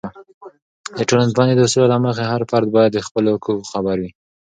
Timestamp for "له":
1.93-1.97